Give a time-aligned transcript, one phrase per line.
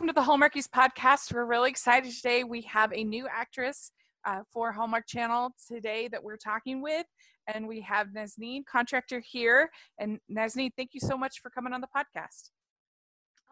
[0.00, 1.30] welcome to the Hallmarkies podcast.
[1.30, 2.42] We're really excited today.
[2.42, 3.92] We have a new actress
[4.24, 7.04] uh, for Hallmark Channel today that we're talking with,
[7.52, 9.68] and we have Nazneen, contractor here.
[9.98, 12.48] And Nazneen, thank you so much for coming on the podcast.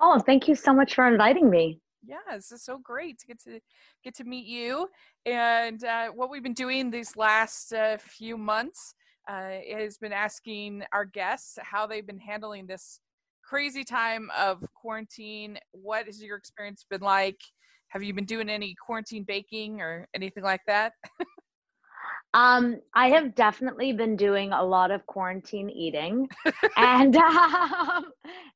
[0.01, 1.83] Oh, thank you so much for inviting me.
[2.03, 3.61] Yeah, this is so great to get to
[4.03, 4.89] get to meet you.
[5.27, 8.95] And uh, what we've been doing these last uh, few months
[9.29, 13.01] uh, has been asking our guests how they've been handling this
[13.49, 15.59] crazy time of quarantine.
[15.73, 17.41] What has your experience been like?
[17.89, 20.93] Have you been doing any quarantine baking or anything like that?
[22.35, 26.29] um, I have definitely been doing a lot of quarantine eating,
[26.77, 28.05] and um,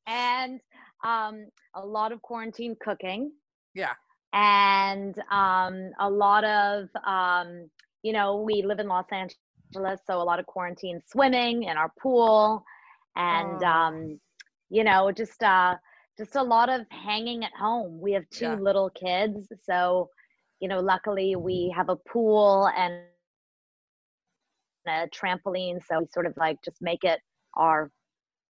[0.06, 0.60] and
[1.02, 3.32] um, a lot of quarantine cooking.
[3.74, 3.94] Yeah.
[4.34, 7.70] And um, a lot of um,
[8.02, 11.90] you know, we live in Los Angeles, so a lot of quarantine swimming in our
[12.02, 12.62] pool,
[13.16, 13.66] and oh.
[13.66, 14.20] um,
[14.72, 15.74] you know, just uh
[16.16, 18.00] just a lot of hanging at home.
[18.00, 18.58] We have two yeah.
[18.58, 20.08] little kids, so
[20.60, 23.02] you know, luckily we have a pool and
[24.86, 27.20] a trampoline, so we sort of like just make it
[27.54, 27.90] our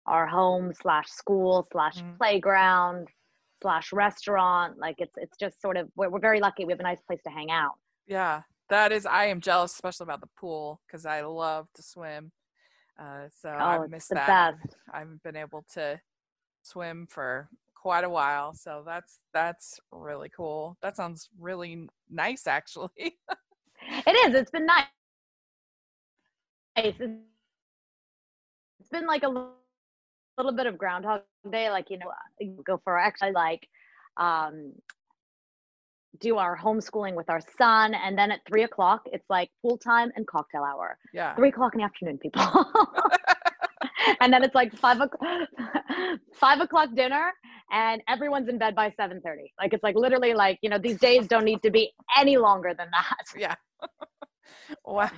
[0.07, 2.17] our home slash school slash mm.
[2.17, 3.09] playground
[3.61, 4.79] slash restaurant.
[4.79, 6.65] Like it's it's just sort of we're, we're very lucky.
[6.65, 7.73] We have a nice place to hang out.
[8.07, 9.07] Yeah, that is.
[9.07, 12.31] I am jealous, especially about the pool because I love to swim.
[13.01, 14.27] Uh, so oh, I miss that.
[14.27, 14.77] Best.
[14.93, 15.99] I haven't been able to
[16.63, 20.77] swim for quite a while so that's that's really cool.
[20.83, 22.91] That sounds really nice actually.
[24.07, 24.85] It is it's been nice.
[26.77, 26.99] It's
[28.93, 29.29] been like a
[30.39, 32.13] little bit of groundhog day like you know
[32.65, 33.67] go for actually like
[34.19, 34.73] um
[36.21, 40.13] do our homeschooling with our son and then at three o'clock it's like pool time
[40.15, 40.99] and cocktail hour.
[41.13, 41.35] Yeah.
[41.35, 42.43] Three o'clock in the afternoon people
[44.23, 45.49] and then it's like five o'clock,
[46.35, 47.33] five o'clock dinner,
[47.73, 49.53] and everyone's in bed by seven thirty.
[49.61, 52.73] Like it's like literally like you know these days don't need to be any longer
[52.77, 53.27] than that.
[53.37, 53.57] Yeah.
[54.85, 55.11] wow.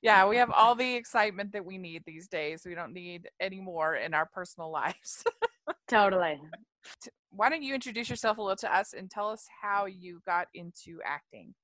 [0.00, 2.62] Yeah, we have all the excitement that we need these days.
[2.64, 5.24] We don't need any more in our personal lives.
[5.88, 6.40] totally.
[7.30, 10.46] Why don't you introduce yourself a little to us and tell us how you got
[10.54, 11.54] into acting?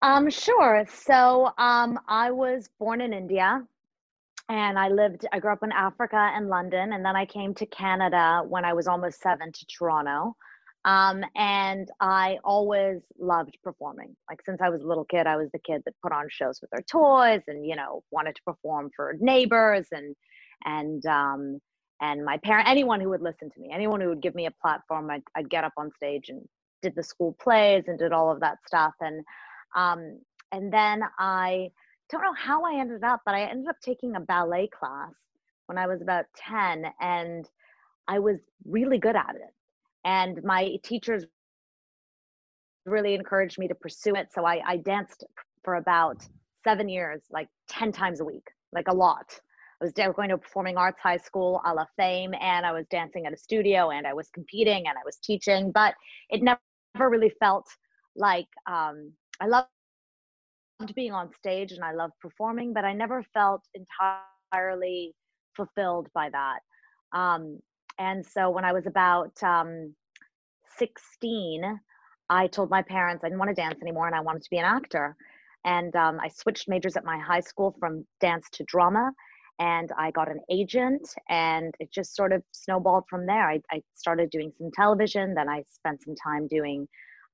[0.00, 0.86] Um, sure.
[0.88, 3.66] So um, I was born in India
[4.48, 7.66] and I lived, I grew up in Africa and London, and then I came to
[7.66, 10.36] Canada when I was almost seven to Toronto.
[10.84, 14.14] Um, and I always loved performing.
[14.28, 16.60] Like since I was a little kid, I was the kid that put on shows
[16.60, 20.14] with their toys and you know wanted to perform for neighbors and
[20.66, 21.58] and um,
[22.02, 24.50] and my parent, anyone who would listen to me, anyone who would give me a
[24.50, 26.42] platform, I'd, I'd get up on stage and
[26.82, 28.92] did the school plays and did all of that stuff.
[29.00, 29.24] And
[29.74, 30.20] um,
[30.52, 31.70] and then I
[32.14, 35.12] don't know how I ended up, but I ended up taking a ballet class
[35.66, 37.48] when I was about 10 and
[38.06, 39.52] I was really good at it.
[40.04, 41.24] And my teachers
[42.86, 44.28] really encouraged me to pursue it.
[44.32, 45.24] So I, I danced
[45.64, 46.26] for about
[46.62, 49.38] seven years, like 10 times a week, like a lot.
[49.80, 53.26] I was going to performing arts high school a la fame and I was dancing
[53.26, 55.94] at a studio and I was competing and I was teaching, but
[56.30, 56.60] it never
[56.96, 57.66] really felt
[58.14, 59.10] like um,
[59.40, 59.66] I love
[60.84, 65.14] loved being on stage and I loved performing, but I never felt entirely
[65.56, 66.58] fulfilled by that.
[67.18, 67.58] Um,
[67.98, 69.94] and so when I was about um,
[70.76, 71.62] 16,
[72.28, 74.58] I told my parents I didn't want to dance anymore and I wanted to be
[74.58, 75.16] an actor.
[75.64, 79.10] And um, I switched majors at my high school from dance to drama.
[79.60, 83.48] And I got an agent, and it just sort of snowballed from there.
[83.48, 86.88] I, I started doing some television, then I spent some time doing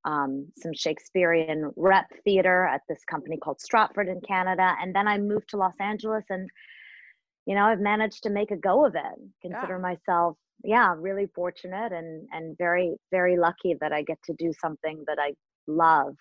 [0.04, 4.74] um, some Shakespearean rep theater at this company called Stratford in Canada.
[4.80, 6.48] And then I moved to Los Angeles and,
[7.46, 9.20] you know, I've managed to make a go of it.
[9.42, 9.78] Consider yeah.
[9.78, 15.04] myself, yeah, really fortunate and, and very, very lucky that I get to do something
[15.06, 15.34] that I
[15.66, 16.14] love.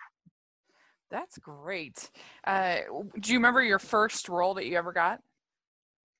[1.11, 2.09] That's great.
[2.45, 2.77] Uh,
[3.19, 5.19] do you remember your first role that you ever got?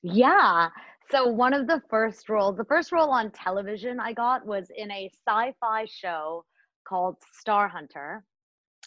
[0.02, 0.70] Yeah.
[1.12, 4.92] So one of the first roles, the first role on television I got was in
[4.92, 6.44] a sci-fi show
[6.90, 8.22] called Starhunter.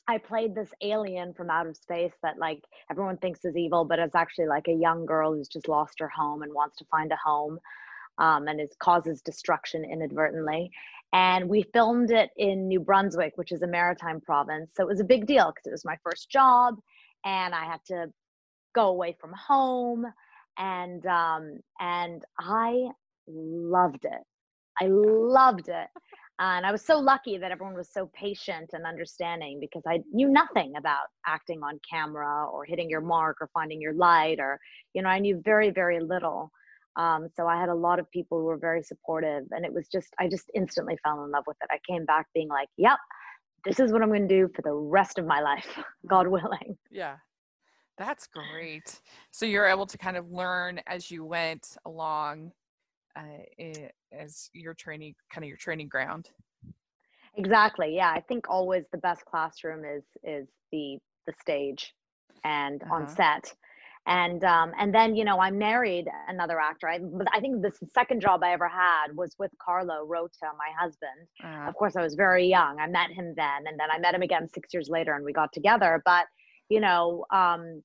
[0.08, 2.60] I played this alien from out of space that like
[2.90, 6.08] everyone thinks is evil, but it's actually like a young girl who's just lost her
[6.08, 7.58] home and wants to find a home,
[8.18, 10.70] um, and it causes destruction inadvertently.
[11.12, 15.00] And we filmed it in New Brunswick, which is a maritime province, so it was
[15.00, 16.80] a big deal because it was my first job,
[17.24, 18.06] and I had to
[18.74, 20.06] go away from home,
[20.58, 22.88] and um, and I
[23.28, 24.22] loved it.
[24.80, 25.88] I loved it
[26.38, 30.28] and I was so lucky that everyone was so patient and understanding because I knew
[30.28, 34.58] nothing about acting on camera or hitting your mark or finding your light or,
[34.94, 36.50] you know, I knew very, very little.
[36.96, 39.88] Um, so I had a lot of people who were very supportive, and it was
[39.88, 41.70] just I just instantly fell in love with it.
[41.72, 42.98] I came back being like, "Yep,
[43.64, 45.78] this is what I'm going to do for the rest of my life,
[46.08, 46.28] God Mm-hmm.
[46.28, 47.18] willing." Yeah.
[47.98, 49.00] That's great.
[49.32, 52.52] So you're able to kind of learn as you went along
[53.16, 56.30] uh, as your training, kind of your training ground.
[57.36, 57.94] Exactly.
[57.96, 61.94] Yeah, I think always the best classroom is is the the stage
[62.44, 63.08] and on Uh-huh.
[63.08, 63.54] set.
[64.06, 66.88] And um and then you know I married another actor.
[66.88, 66.98] I
[67.32, 71.28] I think the second job I ever had was with Carlo Rota, my husband.
[71.42, 72.78] Uh, Of course, I was very young.
[72.80, 75.32] I met him then, and then I met him again six years later, and we
[75.32, 76.02] got together.
[76.04, 76.26] But
[76.68, 77.82] you know, um,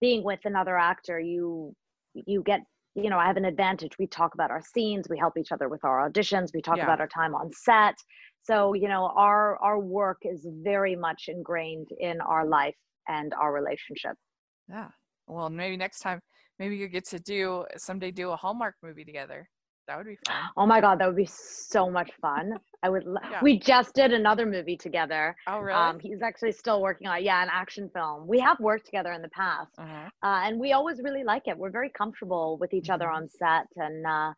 [0.00, 1.74] being with another actor, you
[2.14, 2.60] you get
[2.96, 3.92] you know I have an advantage.
[3.98, 6.84] We talk about our scenes, we help each other with our auditions, we talk Yeah.
[6.84, 7.96] about our time on set.
[8.42, 12.76] So you know, our our work is very much ingrained in our life
[13.08, 14.16] and our relationship.
[14.68, 14.88] yeah.
[15.28, 16.20] Well, maybe next time,
[16.58, 19.48] maybe you get to do someday do a Hallmark movie together.
[19.86, 20.36] That would be fun.
[20.56, 22.58] Oh my God, that would be so much fun.
[22.82, 23.04] I would.
[23.04, 23.40] lo- Yeah.
[23.42, 25.36] We just did another movie together.
[25.46, 25.78] Oh, really?
[25.78, 28.26] Um, he's actually still working on yeah an action film.
[28.26, 30.08] We have worked together in the past, uh-huh.
[30.24, 31.56] uh, and we always really like it.
[31.56, 33.14] We're very comfortable with each other Mhm.
[33.16, 34.32] on set and uh,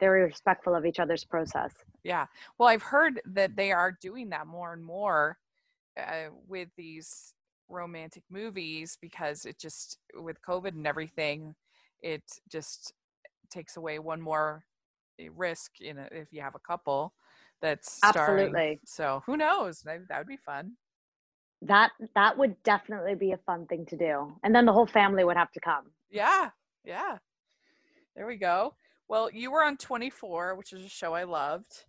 [0.00, 1.72] very respectful of each other's process.
[2.04, 2.26] Yeah.
[2.58, 5.38] Well, I've heard that they are doing that more and more
[5.98, 7.34] uh, with these
[7.68, 11.54] romantic movies because it just, with COVID and everything,
[12.02, 12.92] it just
[13.50, 14.64] takes away one more
[15.36, 17.14] risk in a, if you have a couple
[17.60, 18.46] that's starring.
[18.46, 19.80] Absolutely, So who knows?
[19.82, 20.72] That, that would be fun.
[21.62, 25.24] that that would definitely be a fun thing to do, and then the whole family
[25.24, 25.84] would have to come.
[26.10, 26.50] Yeah.
[26.84, 27.18] Yeah.
[28.14, 28.74] There we go.
[29.08, 31.84] Well, you were on 24, which is a show I loved.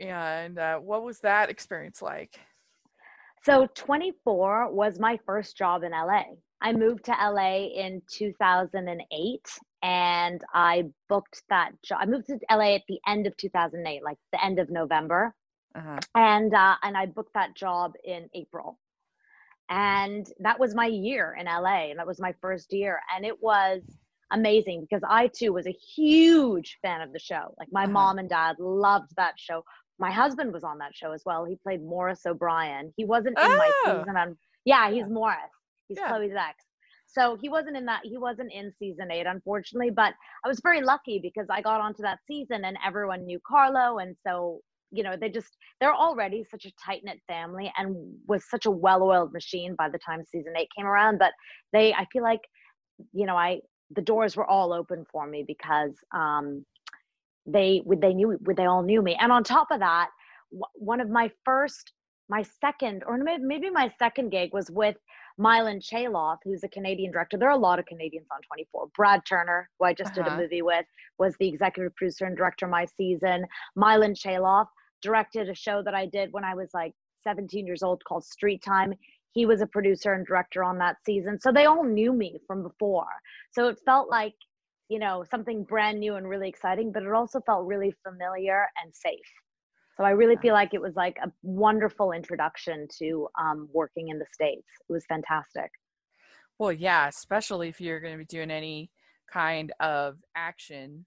[0.00, 2.38] And uh, what was that experience like?
[3.44, 6.24] So 24 was my first job in LA.
[6.62, 9.40] I moved to LA in 2008
[9.82, 11.98] and I booked that job.
[12.00, 15.34] I moved to LA at the end of 2008, like the end of November.
[15.74, 15.98] Uh-huh.
[16.14, 18.78] And uh, and I booked that job in April.
[19.68, 23.42] And that was my year in LA and that was my first year and it
[23.42, 23.82] was
[24.32, 27.54] amazing because I too was a huge fan of the show.
[27.58, 27.92] Like my Uh-huh.
[27.92, 29.64] mom and dad loved that show.
[29.98, 31.44] My husband was on that show as well.
[31.44, 32.92] He played Morris O'Brien.
[32.96, 33.98] He wasn't in my Oh.
[33.98, 34.16] season.
[34.16, 35.06] On, yeah, he's.
[35.08, 35.36] Morris.
[35.88, 36.08] He's Yeah.
[36.08, 36.64] Chloe's ex.
[37.06, 38.00] So he wasn't in that.
[38.04, 39.90] He wasn't in season eight, unfortunately.
[39.90, 43.98] But I was very lucky because I got onto that season and everyone knew Carlo,
[43.98, 44.60] and so
[44.90, 47.96] you know they just they're already such a tight knit family and
[48.26, 51.18] was such a well oiled machine by the time season eight came around.
[51.18, 51.32] But
[51.72, 52.40] they, I feel like,
[53.12, 53.60] you know, I
[53.90, 56.64] the doors were all open for me because um,
[57.46, 60.08] they would they knew they all knew me and on top of that
[60.74, 61.92] one of my first
[62.28, 64.96] my second or maybe my second gig was with
[65.38, 67.36] Milan Cheylov, who's a Canadian director.
[67.36, 68.88] There are a lot of Canadians on 24.
[68.96, 70.36] Brad Turner, who I just did Uh-huh.
[70.36, 70.86] a movie with,
[71.18, 73.46] was the executive producer and director my season.
[73.74, 74.66] Milan Cheylov
[75.02, 78.62] directed a show that I did when I was like 17 years old called Street
[78.62, 78.94] Time.
[79.32, 81.38] He was a producer and director on that season.
[81.40, 83.06] So they all knew me from before.
[83.50, 84.34] So it felt like
[84.88, 88.94] you know something brand new and really exciting but it also felt really familiar and
[88.94, 89.18] safe
[89.96, 94.18] so i really feel like it was like a wonderful introduction to um, working in
[94.18, 95.70] the states it was fantastic
[96.58, 98.90] Well, yeah, especially if you're going to be doing any
[99.30, 101.04] kind of action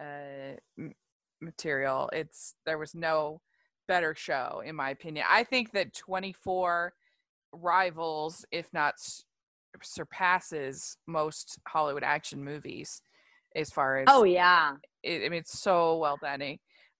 [0.00, 0.94] uh, m-
[1.40, 2.08] material.
[2.12, 3.40] It's there was no
[3.88, 5.26] better show in my opinion.
[5.28, 6.92] I think that 24
[7.52, 9.24] rivals, if not s-
[9.82, 13.02] surpasses most Hollywood action movies
[13.56, 16.42] as far as oh yeah it, I mean, it's so well done.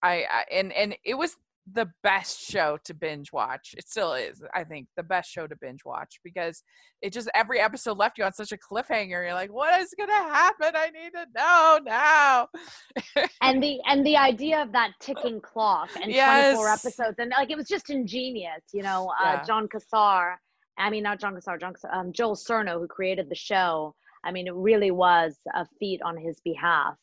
[0.04, 1.36] I, I and and it was
[1.72, 3.74] the best show to binge watch.
[3.78, 6.62] It still is, I think, the best show to binge watch because
[7.00, 9.08] it just every episode left you on such a cliffhanger.
[9.08, 10.72] You're like, what is gonna happen?
[10.74, 12.48] I need to know now.
[13.40, 17.56] and the and the idea of that ticking clock and 24 episodes and like it
[17.56, 19.44] was just ingenious you know uh, Yeah.
[19.44, 20.38] Jon Cassar
[20.78, 23.94] i mean not Jon Cassar Jon Cassar, um, Joel Surnow who created the show
[24.24, 26.94] i mean it really was a feat on his behalf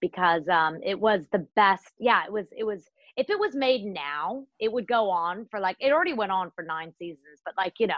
[0.00, 3.84] because um it was the best yeah it was it was if it was made
[3.84, 7.54] now it would go on for like it already went on for nine seasons but
[7.56, 7.94] like you know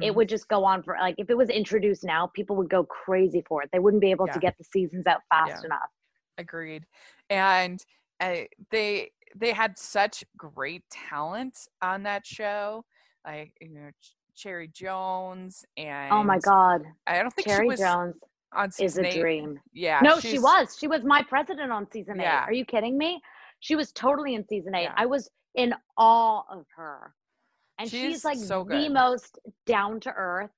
[0.00, 0.14] it Mhm.
[0.14, 3.42] would just go on for like if it was introduced now people would go crazy
[3.48, 4.32] for it they wouldn't be able Yeah.
[4.34, 5.60] to get the seasons out fast Yeah.
[5.64, 5.90] enough
[6.38, 6.86] agreed
[7.30, 7.84] and
[8.20, 8.36] uh,
[8.70, 12.84] they they had such great talent on that show
[13.26, 13.90] like you know
[14.34, 18.14] cherry jones and oh my god i don't think she Cherry was Jones
[18.54, 19.20] on is a eight.
[19.20, 19.58] dream.
[19.72, 20.76] yeah no, she was.
[20.78, 22.24] She was my president on season eight.
[22.24, 22.44] Yeah.
[22.44, 23.20] Are you kidding me?
[23.60, 24.84] She was totally in season eight.
[24.84, 24.94] Yeah.
[24.96, 27.14] I was in awe of her.
[27.78, 30.50] And She's she's like so the most down to earth,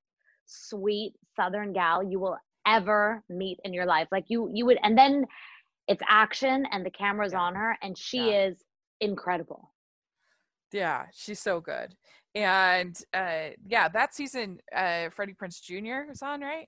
[0.45, 2.37] sweet Southern gal you will
[2.67, 4.07] ever meet in your life.
[4.11, 5.25] Like you, you would, and then
[5.87, 7.39] it's action and the camera's Yeah.
[7.41, 8.57] on her and she is
[9.01, 9.71] incredible.
[10.71, 11.95] Yeah, she's so good.
[12.33, 16.07] And uh yeah, that season uh Freddie Prinze Jr.
[16.09, 16.67] was on, right?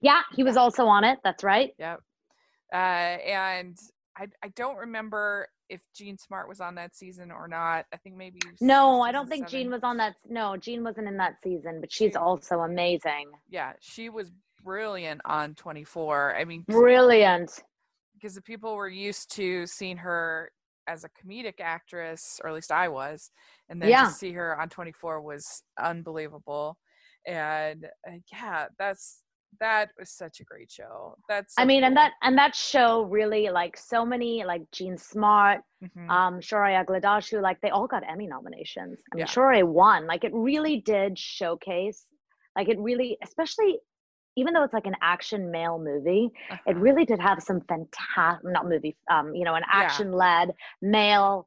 [0.00, 1.18] Yeah, he was also on it.
[1.24, 1.72] That's right.
[1.78, 2.00] Yep.
[2.72, 3.76] Uh and
[4.16, 7.86] I I don't remember if Jean Smart was on that season or not.
[7.92, 9.72] I think maybe No, I don't think Jean seven.
[9.72, 10.14] was on that.
[10.28, 13.32] No, Jean wasn't in that season, but she's She- also amazing.
[13.48, 14.30] Yeah, she was
[14.62, 16.36] brilliant on 24.
[16.36, 17.62] I mean, Brilliant.
[18.14, 20.50] because the people were used to seeing her
[20.86, 23.30] as a comedic actress, or at least I was,
[23.68, 24.04] and then Yeah.
[24.06, 26.78] to see her on 24 was unbelievable.
[27.26, 29.22] And uh, yeah, that's
[29.60, 31.16] that was such a great show.
[31.28, 34.96] That's I so mean, and that and that show really like so many like Jean
[34.98, 36.08] Smart, Mhm.
[36.10, 39.00] um, Shohreh Aghdashloo, like they all got Emmy nominations.
[39.12, 39.26] I mean, Yeah.
[39.26, 40.06] Shohreh won.
[40.06, 42.06] Like it really did showcase,
[42.56, 43.78] like it really, especially
[44.36, 46.30] even though it's like an action male movie,
[46.66, 46.78] it Uh-huh.
[46.78, 50.50] really did have some fantastic, not movie, um, you know, an action led
[50.82, 51.46] male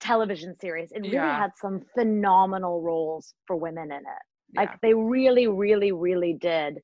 [0.00, 0.90] television series.
[0.92, 1.32] It really Yeah.
[1.32, 4.22] had some phenomenal roles for women in it.
[4.56, 6.80] Like they really, really, really did.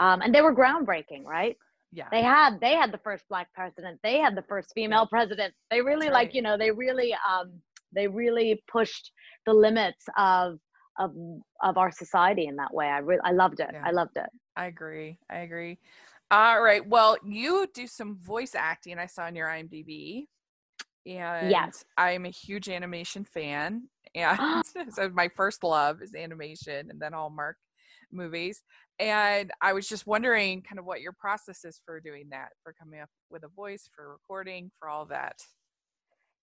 [0.00, 1.56] Um, and they were groundbreaking, right?
[1.94, 4.00] yeah, They had they had the first black president.
[4.02, 5.54] They had the first female president.
[5.70, 7.52] They really That's like you know they really um
[7.92, 9.12] they really pushed
[9.46, 10.58] the limits of
[10.98, 11.14] of
[11.62, 12.86] of our society in that way.
[12.86, 13.70] I really I loved it.
[13.72, 13.82] Yeah.
[13.84, 14.28] I loved it.
[14.56, 15.18] I agree.
[15.30, 15.78] I agree.
[16.30, 16.86] All right.
[16.86, 18.98] Well, you do some voice acting.
[18.98, 20.26] I saw on your IMDb,
[21.06, 21.84] and Yes.
[21.96, 23.88] I'm a huge animation fan.
[24.14, 24.38] And
[24.92, 27.56] so my first love is animation, and then Hallmark
[28.12, 28.62] movies.
[28.98, 32.72] And I was just wondering, kind of, what your process is for doing that, for
[32.72, 35.36] coming up with a voice, for recording, for all that.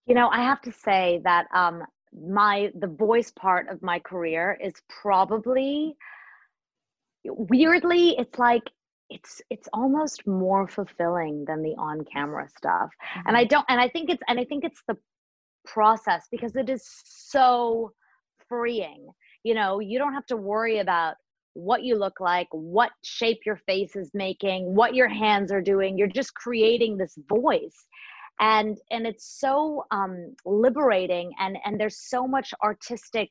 [0.06, 4.58] You know, I have to say that um my the voice part of my career
[4.62, 5.96] is probably
[7.24, 8.64] weirdly it's like
[9.14, 12.90] it's it's almost more fulfilling than the on camera stuff.
[13.26, 14.96] And I don't and I think it's and I think it's the
[15.64, 17.92] process because it is so
[18.48, 19.06] freeing.
[19.44, 21.16] You know, you don't have to worry about
[21.54, 25.98] what you look like, what shape your face is making, what your hands are doing.
[25.98, 27.86] You're just creating this voice
[28.40, 33.30] and and it's so um liberating and and there's so much artistic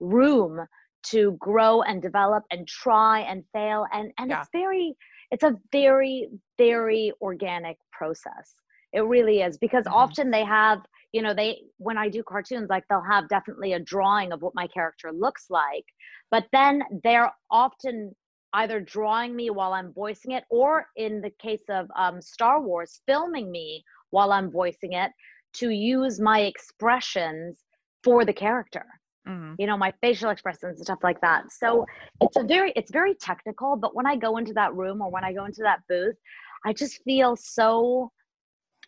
[0.00, 0.60] room
[1.04, 4.40] to grow and develop and try and fail and and Yeah.
[4.40, 4.96] it's very
[5.32, 8.54] it's a very very organic process
[8.92, 9.92] it really is because Mhm.
[9.92, 13.80] often they have you know they when i do cartoons like they'll have definitely a
[13.80, 15.84] drawing of what my character looks like
[16.30, 18.14] but then they're often
[18.54, 23.00] either drawing me while i'm voicing it or in the case of um, star wars
[23.06, 25.10] filming me while i'm voicing it
[25.54, 27.64] to use my expressions
[28.04, 28.84] for the character
[29.26, 29.54] Mhm.
[29.58, 31.52] you know my facial expressions and stuff like that.
[31.52, 31.86] So
[32.20, 35.24] it's a very it's very technical but when i go into that room or when
[35.24, 36.16] i go into that booth
[36.64, 38.10] i just feel so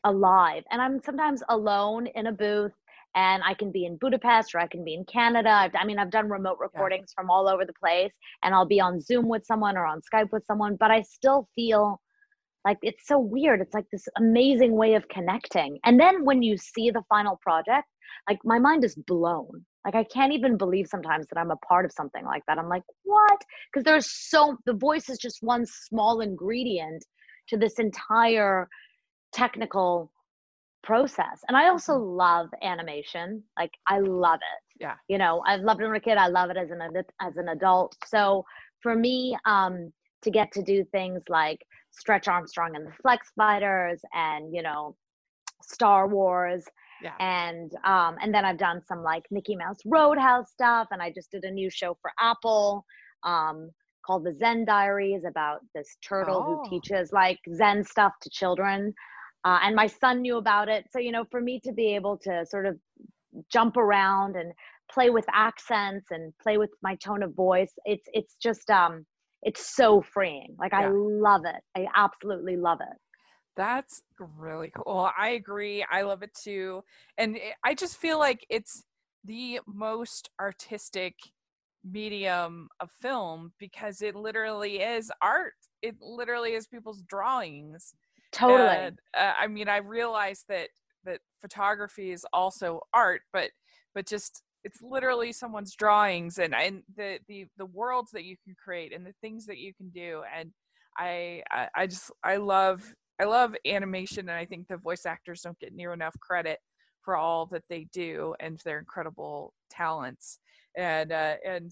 [0.05, 0.65] alive.
[0.71, 2.73] And i'm sometimes alone in a booth
[3.15, 5.51] and i can be in budapest or i can be in canada.
[5.51, 8.13] I've, i mean i've done remote recordings from all over the place
[8.43, 11.49] and i'll be on zoom with someone or on skype with someone but i still
[11.55, 12.01] feel
[12.65, 13.61] like it's so weird.
[13.61, 15.79] It's like this amazing way of connecting.
[15.85, 17.87] And then when you see the final project
[18.29, 21.85] like my mind is blown like i can't even believe sometimes that i'm a part
[21.85, 22.59] of something like that.
[22.59, 23.41] I'm like what?
[23.73, 27.05] Because there's so the voice is just one small ingredient
[27.49, 28.69] to this entire
[29.33, 30.11] technical
[30.83, 31.41] process.
[31.49, 33.43] And i also love animation.
[33.59, 34.83] Like i love it.
[34.83, 34.95] Yeah.
[35.09, 36.81] you know i've loved it when a kid i love it as an
[37.21, 37.97] as an adult.
[38.07, 38.45] So
[38.83, 41.61] for me um to get to do things like
[41.91, 44.97] stretch armstrong and the flex fighters and you know
[45.63, 46.65] star wars
[47.05, 47.13] Yeah.
[47.21, 51.31] and um and then i've done some like mickey mouse roadhouse stuff and i just
[51.31, 52.85] did a new show for apple
[53.25, 53.71] um
[54.07, 56.63] called the zen diaries about this turtle Oh.
[56.63, 58.93] who teaches like zen stuff to children.
[59.47, 60.87] Uh, and my son knew about it.
[60.91, 62.79] So you know for me to be able to sort of
[63.53, 64.53] jump around and
[64.93, 69.05] play with accents and play with my tone of voice it's it's just um
[69.43, 70.55] it's so freeing.
[70.59, 71.61] Like i love it.
[71.77, 72.97] I absolutely love it
[73.57, 75.09] That's really cool.
[75.17, 75.85] I agree.
[75.91, 76.83] I love it too.
[77.19, 78.85] And it, I just feel like it's
[79.25, 81.15] the most artistic
[81.85, 85.53] medium of film because it literally is art.
[85.83, 87.95] It literally is people's drawings.
[88.33, 90.71] totally And, uh, I mean, I realize that
[91.05, 93.51] that photography is also art, but
[93.95, 98.55] but just it's literally someone's drawings and and the the the worlds that you can
[98.63, 100.23] create and the things that you can do.
[100.37, 100.51] And
[100.99, 102.83] I I, I just I love
[103.21, 106.59] I love animation, and I think the voice actors don't get near enough credit
[107.03, 110.39] for all that they do and their incredible talents.
[110.77, 111.71] And uh, and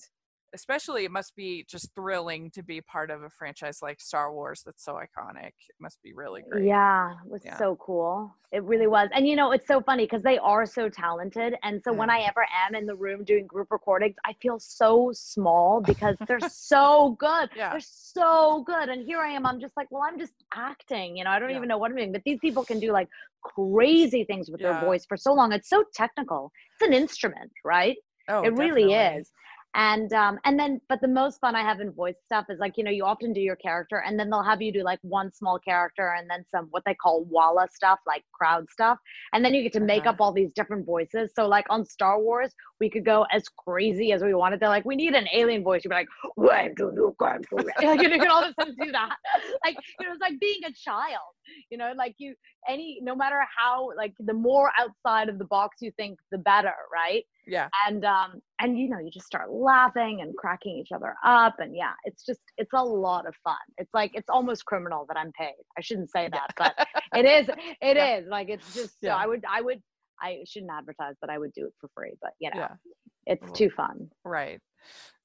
[0.55, 4.63] especially it must be just thrilling to be part of a franchise like Star Wars
[4.65, 5.53] that's so iconic.
[5.69, 6.67] It must be really uh, great.
[6.67, 7.57] Yeah, it was Yeah.
[7.57, 8.35] so cool.
[8.53, 8.93] It really mm-hmm.
[8.93, 9.09] was.
[9.15, 11.55] And you know, it's so funny because they are so talented.
[11.63, 12.25] And so when mm-hmm.
[12.25, 16.41] I ever am in the room doing group recordings, I feel so small because they're
[16.49, 17.51] so good.
[17.57, 17.71] Yeah.
[17.71, 18.89] They're so good.
[18.89, 21.17] And here I am, I'm just like, well, I'm just acting.
[21.17, 21.57] You know, I don't Yeah.
[21.57, 22.13] even know what I'm doing.
[22.13, 23.09] But these people can do like
[23.43, 25.53] crazy things with their voice for so long.
[25.53, 26.51] It's so technical.
[26.75, 27.97] It's an instrument, right?
[28.29, 29.31] Oh, it really is
[29.75, 32.77] and um and then but the most fun i have in voice stuff is like
[32.77, 35.33] you know you often do your character and then they'll have you do like one
[35.33, 38.99] small character and then some what they call walla stuff like crowd stuff.
[39.33, 40.07] And then you get to make Uh-huh.
[40.07, 41.31] up all these different voices.
[41.35, 44.61] So like on star wars we could go as crazy as we wanted.
[44.61, 45.83] They're like we need an alien voice.
[45.85, 48.55] You'd be like "When do you come to me?" like you can all of a
[48.55, 49.11] sudden do that.
[49.65, 51.35] Like you know it's like being a child
[51.71, 52.35] you know like you
[52.69, 56.75] any no matter how like the more outside of the box you think the better
[56.93, 57.69] right Yeah.
[57.87, 61.75] and um and you know you just start laughing and cracking each other up and
[61.77, 65.33] yeah it's just it's a lot of fun it's like it's almost criminal that i'm
[65.33, 66.75] paid i shouldn't say that but
[67.15, 67.49] it is
[67.81, 68.31] It is Yeah.
[68.31, 69.17] like it's just so Yeah.
[69.17, 69.81] i would i would
[70.21, 72.69] i shouldn't advertise but i would do it for free but you know Yeah.
[73.27, 74.61] it's too fun Right.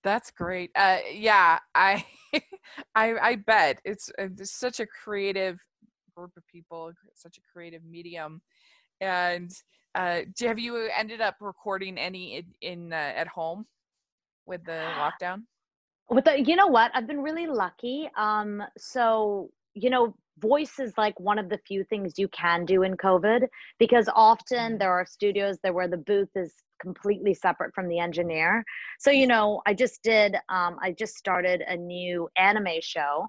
[0.04, 0.72] That's great.
[0.76, 2.06] Uh, yeah, I,
[2.96, 5.60] I, I bet it's, uh, it's such a creative
[6.18, 8.42] group of people, such a creative medium.
[9.00, 9.52] And
[9.96, 13.66] uh, do- have you ended up recording any in, in uh, at home
[14.46, 15.44] with the lockdown?
[16.10, 20.94] with the you know what i've been really lucky um so you know voice is
[20.98, 23.48] like one of the few things you can do in covid
[23.80, 24.80] because often Mhm.
[24.80, 28.64] there are studios there where the booth is completely separate from the engineer
[29.00, 33.26] so you know i just did um i just started a new anime show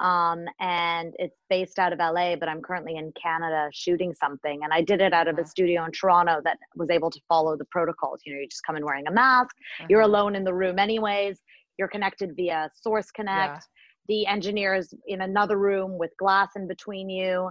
[0.00, 4.60] um and it's based out of la but i'm currently in canada shooting something.
[4.62, 5.48] And i did it out of a Uh-huh.
[5.48, 8.20] studio in toronto that was able to follow the protocols.
[8.26, 9.54] You know you just come in wearing a mask
[9.88, 10.08] you're Uh-huh.
[10.10, 11.40] alone in the room anyways
[11.78, 13.62] you're connected via source connect.
[14.08, 17.50] The engineer is in another room with glass in between you.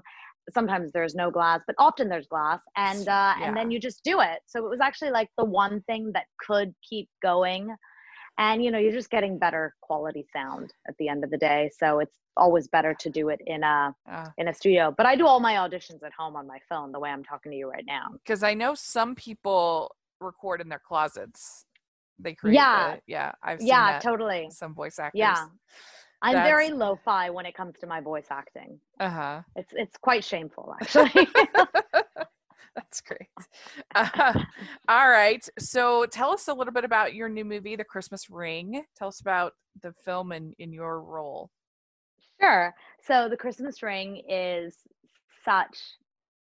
[0.52, 4.22] Sometimes there's no glass but often there's glass and uh and then you just do
[4.22, 4.40] it.
[4.46, 7.76] So it was actually like the one thing that could keep going
[8.38, 11.70] and you know you're just getting better quality sound at the end of the day
[11.78, 15.16] so it's always better to do it in a Uh, in a studio but i
[15.16, 17.70] do all my auditions at home on my phone the way i'm talking to you
[17.70, 21.66] right now because I know some people record in their closets.
[22.20, 22.96] They create Yeah.
[22.96, 24.02] the, yeah, I've seen yeah that.
[24.04, 25.20] totally Some voice actors.
[25.20, 25.46] yeah
[26.22, 29.42] i'm very lo-fi when it comes to my voice acting Uh huh.
[29.56, 31.28] it's it's quite shameful actually
[32.76, 33.30] That's great.
[33.94, 34.34] Uh,
[34.90, 35.48] all right.
[35.58, 38.84] So tell us a little bit about your new movie, The Christmas Ring.
[38.98, 41.50] Tell us about the film and in your role.
[42.42, 42.74] Sure.
[43.02, 44.76] So the Christmas ring is
[45.44, 45.78] such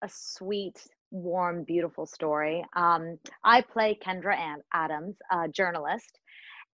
[0.02, 2.64] a sweet, warm, beautiful story.
[2.74, 4.36] Um, I play Kendra
[4.72, 6.18] Adams, a journalist,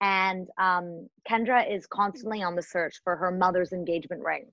[0.01, 4.47] and um, Kendra is constantly on the search for her mother's engagement ring.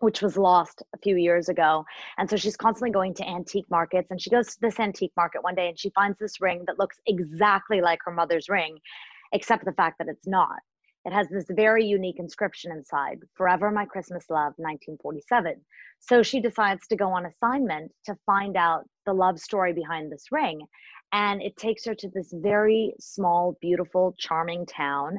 [0.00, 1.84] Which was lost a few years ago.
[2.18, 4.10] And so she's constantly going to antique markets.
[4.10, 6.78] And she goes to this antique market one day and she finds this ring that
[6.78, 8.78] looks exactly like her mother's ring,
[9.32, 10.58] except the fact that it's not.
[11.04, 15.60] It has this very unique inscription inside Forever My Christmas Love, 1947.
[16.00, 20.32] So she decides to go on assignment to find out the love story behind this
[20.32, 20.66] ring.
[21.12, 25.18] And it takes her to this very small, beautiful, charming town.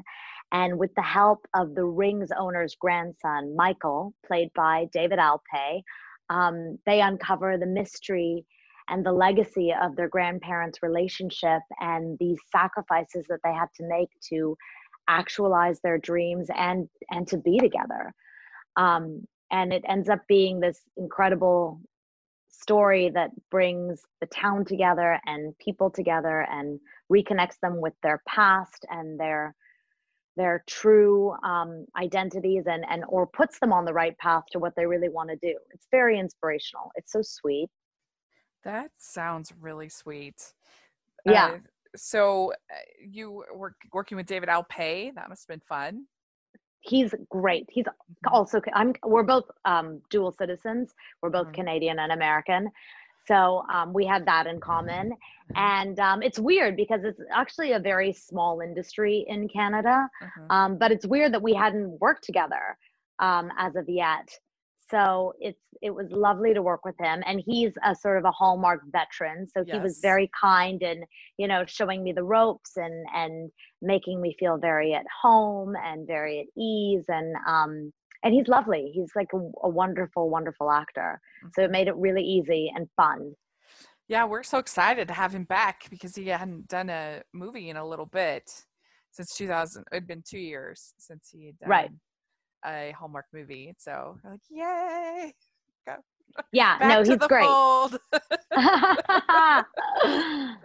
[0.56, 5.82] And with the help of the ring's owner's grandson, Michael, played by David Alpay,
[6.30, 8.46] um, they uncover the mystery
[8.88, 14.08] and the legacy of their grandparents' relationship and these sacrifices that they had to make
[14.30, 14.56] to
[15.10, 18.14] actualize their dreams and and to be together.
[18.78, 21.82] Um, and it ends up being this incredible
[22.48, 26.80] story that brings the town together and people together and
[27.12, 29.54] reconnects them with their past and their
[30.36, 34.76] their true um, identities and and or puts them on the right path to what
[34.76, 37.70] they really want to do it's very inspirational it's so sweet
[38.64, 40.54] That sounds really sweet.
[41.26, 41.46] Yeah.
[41.54, 41.58] Uh,
[41.96, 45.14] so uh, you were working with David Alpay.
[45.16, 46.08] That must have been fun.
[46.82, 48.32] he's great he's Mhm.
[48.32, 51.54] also i'm we're both um, dual citizens we're both Mhm.
[51.54, 52.70] canadian and american
[53.28, 55.58] so um, we had that in common Mhm.
[55.58, 60.48] and um, it's weird because it's actually a very small industry in canada Mhm.
[60.50, 62.78] um, but it's weird that we hadn't worked together
[63.20, 64.28] um, as of yet
[64.90, 68.32] so it's it was lovely to work with him and he's a sort of a
[68.32, 71.04] hallmark veteran so he was very kind and
[71.38, 76.06] you know showing me the ropes and and making me feel very at home and
[76.08, 77.92] very at ease and um
[78.24, 81.20] and he's lovely he's like a, a wonderful wonderful actor
[81.54, 81.72] so it Mhm.
[81.72, 83.36] made it really easy and fun
[84.08, 87.78] Yeah, we're so excited to have him back because he hadn't done a movie in
[87.78, 88.52] a little bit.
[89.12, 89.86] since 2000.
[89.92, 91.90] It'd been two years since he had done Right.
[92.66, 93.74] a Hallmark movie.
[93.78, 95.34] So we're like, yay!
[95.88, 95.96] Go
[96.52, 97.48] Yeah, back no, he's great.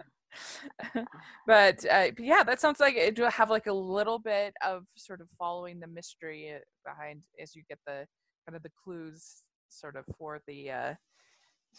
[0.33, 1.07] fold.
[1.47, 4.83] but, uh, but yeah, that sounds like it will have like a little bit of
[4.95, 8.05] sort of following the mystery uh, behind as you get the
[8.45, 10.93] kind of the clues sort of for the uh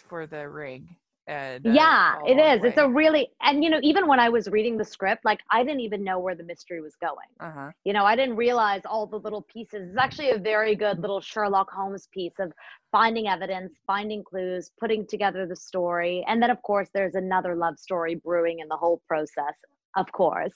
[0.09, 2.65] for the ring and uh, yeah, it is.
[2.65, 5.63] It's a really, and you know, even when I was reading the script, like I
[5.63, 7.29] didn't even know where the mystery was going.
[7.41, 9.89] uh-huh You know, I didn't realize all the little pieces.
[9.89, 12.53] It's actually a very good little Sherlock Holmes piece of
[12.91, 16.25] finding evidence, finding clues, putting together the story.
[16.27, 19.55] And then, of course, there's another love story brewing in the whole process,
[19.97, 20.55] of course.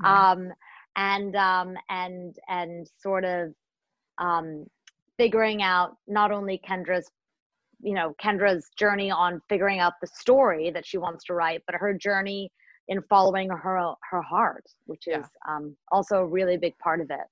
[0.00, 0.06] Mhm.
[0.06, 0.52] Um,
[0.96, 3.54] and, um, and, and sort of
[4.18, 4.64] um,
[5.18, 7.10] figuring out not only Kendra's
[7.86, 11.74] you know Kendra's journey on figuring out the story that she wants to write, but
[11.84, 12.50] her journey
[12.88, 13.76] in following her
[14.10, 15.20] her heart, which Yeah.
[15.20, 17.26] is um, also a really big part of it.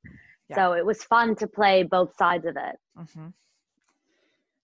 [0.49, 0.57] Yeah.
[0.57, 2.77] So it was fun to play both sides of it.
[2.99, 3.29] mm-hmm.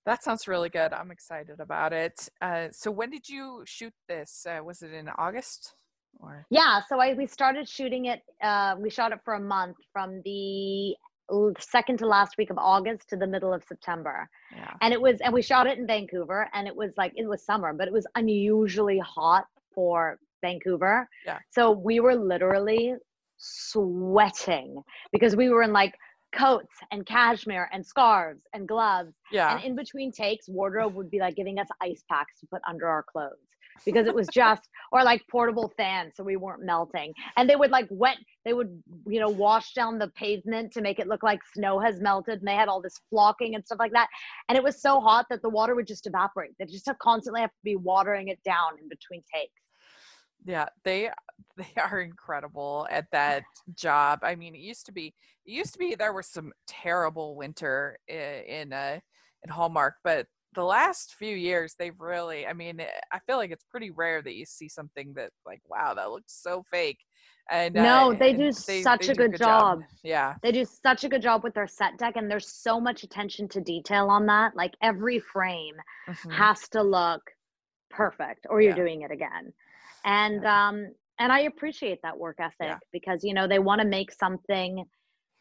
[0.06, 0.92] That sounds really good.
[0.92, 2.28] I'm excited about it.
[2.40, 4.46] Uh, so when did you shoot this?
[4.48, 5.74] Uh, was it in August
[6.18, 6.46] or?
[6.50, 8.20] Yeah, so I we started shooting it.
[8.42, 10.96] Uh, we shot it for a month from the
[11.58, 14.28] second to last week of August to the middle of September.
[14.54, 14.72] Yeah.
[14.82, 17.42] and it was and we shot it in vancouver and it was like it was
[17.44, 21.38] summer but it was unusually hot for vancouver Yeah.
[21.50, 22.94] so we were literally
[23.38, 25.94] sweating because we were in like
[26.32, 29.54] coats and cashmere and scarves and gloves Yeah.
[29.56, 32.86] and in between takes wardrobe would be like giving us ice packs to put under
[32.86, 33.49] our clothes
[33.84, 37.70] because it was just or like portable fans so we weren't melting and they would
[37.70, 41.40] like wet they would you know wash down the pavement to make it look like
[41.54, 44.08] snow has melted and they had all this flocking and stuff like that
[44.48, 47.40] and it was so hot that the water would just evaporate they just have constantly
[47.40, 49.52] have to be watering it down in between takes
[50.44, 50.66] yeah.
[50.84, 51.10] They
[51.56, 53.42] they are incredible at that
[53.74, 54.20] job.
[54.22, 55.14] I mean, it used to be
[55.46, 59.00] it used to be there was some terrible winter i- in uh
[59.42, 63.50] in Hallmark, but the last few years they've really i mean eh, i feel like
[63.50, 66.98] it's pretty rare that you see something that like wow that looks so fake
[67.50, 69.82] and No, uh, they do such a good job.
[70.02, 73.02] yeah they do such a good job with their set deck and there's so much
[73.02, 75.74] attention to detail on that like every frame
[76.08, 76.32] Mhm.
[76.32, 77.20] has to look
[77.90, 78.76] perfect or you're Yeah.
[78.76, 79.52] doing it again
[80.04, 80.86] and um
[81.18, 82.78] and i appreciate that work ethic Yeah.
[82.92, 84.84] because you know they want to make something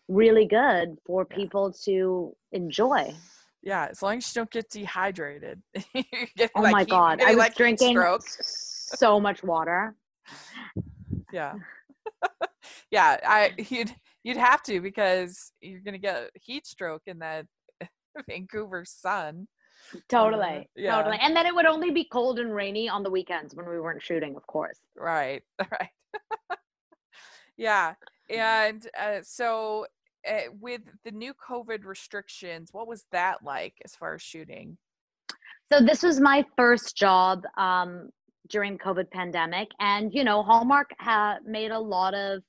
[0.08, 1.36] really good for Yeah.
[1.36, 3.14] people to enjoy
[3.62, 5.62] yeah as long as you don't get dehydrated.
[5.94, 8.24] You're oh like, my god i was like, drinking stroke.
[8.28, 9.96] so much water.
[11.32, 11.54] Yeah.
[12.92, 13.94] Yeah i you'd
[14.24, 17.46] you'd have to because you're gonna get a heat stroke in that
[18.28, 19.48] vancouver sun.
[20.10, 20.96] Totally yeah.
[20.96, 21.18] totally.
[21.22, 24.02] and then it would only be cold and rainy on the weekends when we weren't
[24.04, 24.80] shooting of course.
[24.96, 26.60] Right right.
[27.58, 27.94] Yeah
[28.30, 29.86] and uh, so
[30.28, 34.78] uh, with the new covid restrictions what was that like as far as shooting
[35.72, 38.10] So this was my first job um,
[38.50, 42.42] during COVID pandemic, and you know, Hallmark ha- made a lot of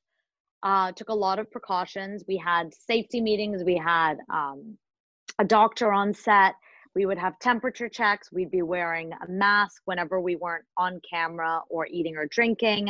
[0.62, 2.24] uh, took a lot of precautions.
[2.26, 3.62] We had safety meetings.
[3.62, 4.78] We had um,
[5.38, 6.54] a doctor on set.
[6.94, 8.33] We would have temperature checks.
[8.33, 12.88] We'd be wearing a mask whenever we weren't on camera or eating or drinking.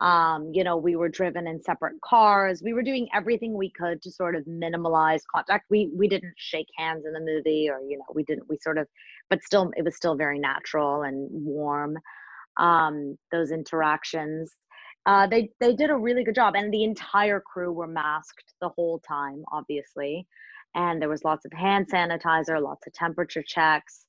[0.00, 2.62] Um, you know, we were driven in separate cars.
[2.64, 5.66] We were doing everything we could to sort of minimize contact.
[5.68, 8.48] We we didn't shake hands in the movie, or you know, we didn't.
[8.48, 8.86] We sort of,
[9.28, 11.98] but still, it was still very natural and warm.
[12.58, 14.50] Um, those interactions.
[15.06, 18.68] Uh, they they did a really good job, and the entire crew were masked the
[18.70, 20.26] whole time, obviously.
[20.74, 24.06] And there was lots of hand sanitizer, lots of temperature checks.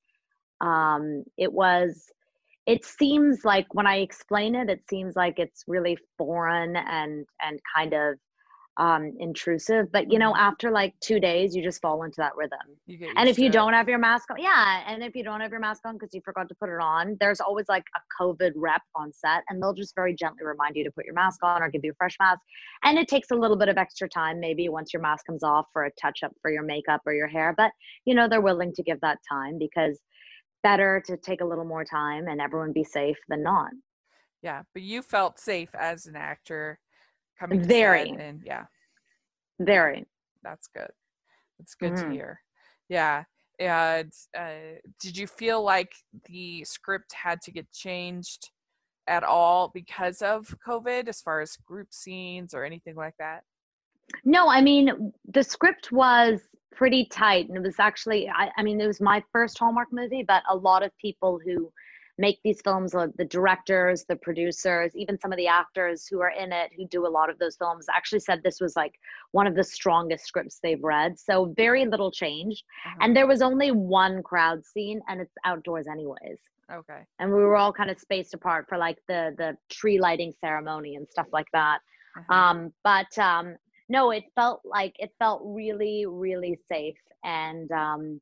[0.62, 2.06] Um, it was
[2.72, 7.60] it seems like when I explain it, it seems like it's really foreign and and
[7.76, 8.16] kind of
[8.78, 9.92] um intrusive.
[9.92, 12.60] But you know, after like two days, you just fall into that rhythm.
[13.18, 13.52] And if you it.
[13.52, 16.14] don't have your mask on, yeah, and if you don't have your mask on because
[16.14, 19.62] you forgot to put it on, there's always like a COVID rep on set, and
[19.62, 21.96] they'll just very gently remind you to put your mask on or give you a
[21.96, 22.40] fresh mask.
[22.86, 25.66] And it takes a little bit of extra time, maybe once your mask comes off
[25.74, 27.54] for a touch up for your makeup or your hair.
[27.58, 27.72] But
[28.06, 30.00] you know, they're willing to give that time because
[30.64, 33.72] better to take a little more time and everyone be safe than not.
[34.42, 36.80] yeah but you felt safe as an actor
[37.40, 38.10] coming Very.
[38.12, 38.66] and yeah
[39.60, 40.06] Very.
[40.44, 40.92] that's good
[41.60, 42.08] that's good Mhm.
[42.08, 42.42] to hear
[42.90, 43.24] yeah
[43.60, 45.92] and uh, did you feel like
[46.26, 48.50] the script had to get changed
[49.08, 53.44] at all because of covid as far as group scenes or anything like that
[54.26, 56.42] No, I mean, the script was
[56.82, 57.48] pretty tight.
[57.48, 60.56] And it was actually, I, I mean, it was my first Hallmark movie, but a
[60.56, 61.72] lot of people who
[62.18, 66.34] make these films uh, the directors the producers even some of the actors who are
[66.44, 68.94] in it who do a lot of those films actually said this was like
[69.32, 72.98] one of the strongest scripts they've read so very little changed Uh-huh.
[73.02, 76.40] and there was only one crowd scene and it's outdoors anyways
[76.80, 77.02] okay.
[77.20, 80.96] and we were all kind of spaced apart for like the the tree lighting ceremony
[80.98, 81.80] and stuff like that
[82.18, 82.34] Uh-huh.
[82.40, 83.56] um but um
[83.92, 88.20] no it felt like it felt really really safe and um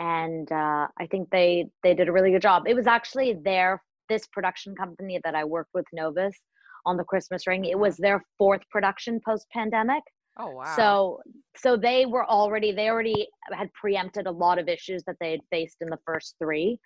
[0.00, 2.64] and uh i think they they did a really good job.
[2.66, 6.36] It was actually their this production company that i worked with novus
[6.84, 7.64] on the christmas ring.
[7.64, 10.02] It was their fourth production post pandemic
[10.38, 10.76] oh wow.
[10.76, 11.20] so
[11.56, 15.40] so they were already they already had preempted a lot of issues that they had
[15.50, 16.78] faced in the first three.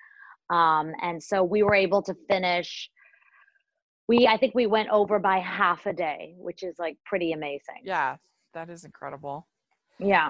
[0.51, 2.91] Um and so we were able to finish
[4.11, 7.83] we i think we went over by half a day which is like pretty amazing
[7.85, 8.17] yeah,
[8.57, 9.37] that is incredible.
[10.15, 10.29] yeah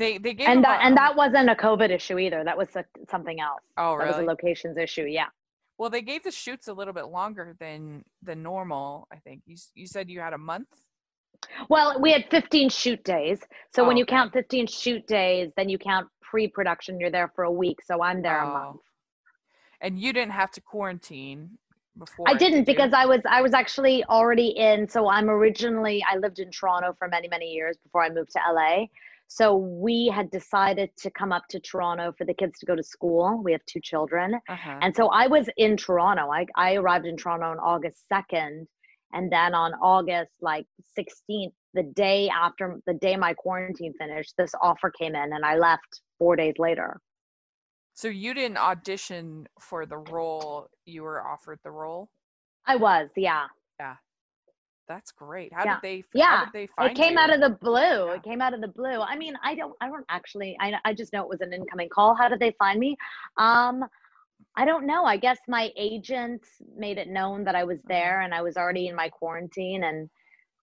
[0.00, 2.84] They they gave and that and that wasn't a covid issue either that was a,
[3.14, 4.08] something else oh really?
[4.10, 5.30] that was a locations issue yeah
[5.78, 8.88] Well, they gave the shoots a little bit longer than than normal.
[9.16, 10.72] I think you you said you had a month.
[11.68, 13.40] well we had 15 shoot days
[13.74, 14.16] so when Oh, you okay.
[14.16, 18.20] count 15 shoot days then you count pre-production you're there for a week so i'm
[18.22, 18.80] there a Oh, month
[19.80, 21.58] And you didn't have to quarantine
[21.98, 22.26] before.
[22.28, 24.88] I didn't did because I was I was actually already in.
[24.88, 28.40] So I'm originally I lived in Toronto for many many years before I moved to
[28.52, 28.86] LA.
[29.30, 32.82] So we had decided to come up to Toronto for the kids to go to
[32.82, 33.42] school.
[33.44, 34.78] We have two children, Uh-huh.
[34.80, 36.30] and so I was in Toronto.
[36.30, 38.66] I I arrived in Toronto on August second,
[39.12, 40.66] and then on August like
[40.98, 45.56] 16th, the day after the day my quarantine finished, this offer came in, and I
[45.58, 46.98] left four days later.
[47.98, 52.08] So you didn't audition for the role; you were offered the role.
[52.64, 53.46] I was, yeah.
[53.80, 53.96] Yeah,
[54.86, 55.52] that's great.
[55.52, 55.74] How Yeah.
[55.74, 56.04] did they?
[56.14, 57.18] Yeah, How did they find it came you?
[57.18, 58.14] out of the blue Yeah.
[58.14, 60.94] it came out of the blue i mean i don't i don't actually i, I
[60.94, 62.96] just know it was an incoming call how did they find me
[63.36, 63.84] um
[64.56, 66.42] i don't know i guess my agent
[66.76, 67.88] made it known that i was Mhm.
[67.88, 70.08] there and i was already in my quarantine and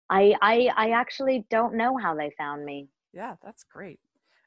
[0.10, 4.00] i i i actually don't know how they found me Yeah, that's great.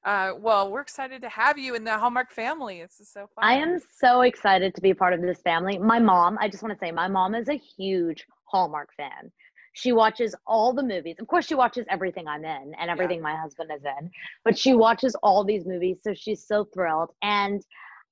[0.08, 2.80] Uh, well, we're excited to have you in the Hallmark family.
[2.80, 3.44] This is so fun.
[3.44, 5.76] i am so excited to be part of this family.
[5.76, 9.30] My mom i just want to say my mom is a huge hallmark fan.
[9.74, 11.16] She watches all the movies.
[11.20, 14.10] Of course she watches everything i'm in and everything my husband is in
[14.46, 17.10] but she watches all these movies so she's so thrilled.
[17.20, 17.62] And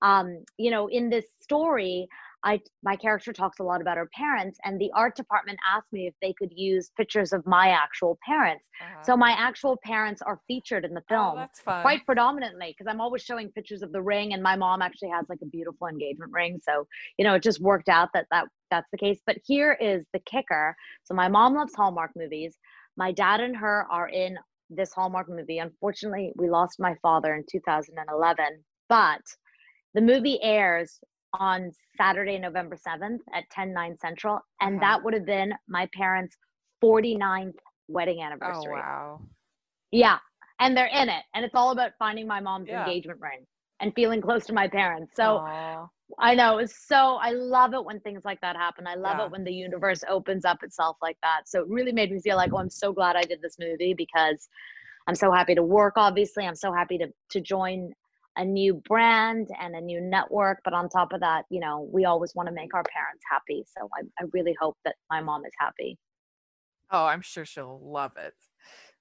[0.02, 2.08] um you know in this story
[2.46, 6.06] i my character talks a lot about her parents and the art department asked me
[6.06, 9.02] if they could use pictures of my actual parents Uh-huh.
[9.06, 11.82] so my actual parents are featured in the Oh, film fun.
[11.86, 15.24] quite predominantly because I'm always showing pictures of the ring, and my mom actually has
[15.32, 16.52] like a beautiful engagement ring.
[16.68, 16.74] So
[17.18, 19.20] you know, it just worked out that that that's the case.
[19.28, 20.66] But here is the kicker.
[21.04, 22.52] So my mom loves Hallmark movies.
[23.04, 24.32] My dad and her are in
[24.78, 25.58] this Hallmark movie.
[25.58, 29.22] Unfortunately, we lost my father in 2011, but
[29.94, 30.90] the movie airs
[31.38, 34.80] on Saturday, November 7th at 10 9 Central, and Uh-huh.
[34.80, 36.36] that would have been my parents'
[36.82, 38.76] 49th wedding anniversary.
[38.76, 39.20] Oh wow.
[39.92, 40.18] Yeah.
[40.60, 41.22] And they're in it.
[41.34, 42.86] And it's all about finding my mom's Yeah.
[42.86, 43.46] engagement ring
[43.80, 45.12] and feeling close to my parents.
[45.14, 45.88] So Aw.
[46.18, 48.86] I know it's so I love it when things like that happen.
[48.86, 49.24] I love Yeah.
[49.26, 51.42] it when the universe opens up itself like that.
[51.48, 53.94] So it really made me feel like, oh, I'm so glad I did this movie
[53.94, 54.48] because
[55.08, 56.46] I'm so happy to work, obviously.
[56.46, 57.92] I'm so happy to to join
[58.36, 60.60] a new brand and a new network.
[60.64, 63.64] But on top of that, you know, we always want to make our parents happy.
[63.76, 65.98] So I, I really hope that my mom is happy.
[66.90, 68.34] Oh, I'm sure she'll love it.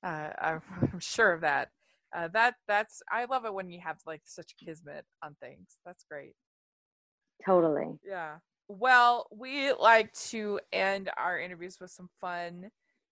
[0.03, 0.61] Uh, I'm,
[0.93, 1.69] I'm sure of that.
[2.15, 5.79] Uh, that that's I love it when you have like such kismet on things.
[5.85, 6.33] That's great.
[7.45, 7.99] Totally.
[8.07, 8.35] Yeah.
[8.67, 12.69] Well, we like to end our interviews with some fun,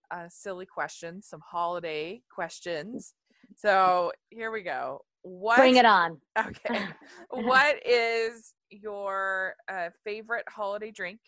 [0.10, 3.14] uh, silly questions, some holiday questions.
[3.56, 5.02] So here we go.
[5.24, 5.58] What?
[5.58, 6.20] Bring it on.
[6.38, 6.86] Okay.
[7.30, 11.20] what is your uh, favorite holiday drink?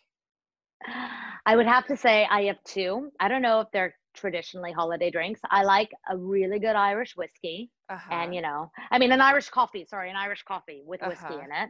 [1.46, 3.12] I would have to say I have two.
[3.20, 5.40] I don't know if they're traditionally holiday drinks.
[5.50, 8.14] I like a really good Irish whiskey, Uh-huh.
[8.14, 9.86] and you know, I mean, an Irish coffee.
[9.90, 11.42] Sorry, an Irish coffee with whiskey Uh-huh.
[11.46, 11.70] in it.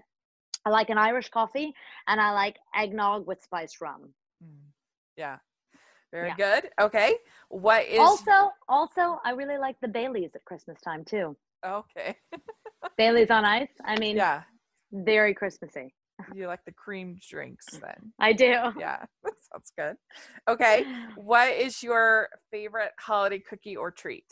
[0.66, 1.74] I like an Irish coffee,
[2.08, 4.14] and I like eggnog with spiced rum.
[4.44, 4.72] Mm.
[5.18, 5.38] Yeah.
[6.12, 6.36] Very Yeah.
[6.36, 6.70] good.
[6.80, 7.16] Okay.
[7.50, 11.36] What is also, also, I really like the Baileys at Christmas time too.
[11.66, 12.16] Okay?
[12.98, 13.70] Baileys on ice.
[13.84, 14.44] I mean, Yeah.
[14.92, 15.94] very Christmassy.
[16.34, 18.14] You like the cream drinks then.
[18.20, 18.54] I do.
[18.78, 19.04] Yeah.
[19.24, 19.96] That sounds good.
[20.48, 20.86] Okay.
[21.16, 24.26] What is your favorite holiday cookie or treat?